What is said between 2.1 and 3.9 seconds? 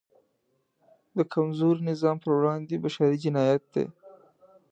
پر وړاندې بشری جنایت دی.